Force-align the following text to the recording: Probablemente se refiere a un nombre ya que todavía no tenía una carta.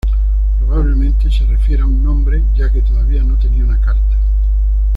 Probablemente 0.57 1.29
se 1.29 1.45
refiere 1.45 1.83
a 1.83 1.85
un 1.85 2.03
nombre 2.03 2.41
ya 2.55 2.71
que 2.71 2.81
todavía 2.81 3.21
no 3.23 3.37
tenía 3.37 3.63
una 3.65 3.79
carta. 3.79 4.17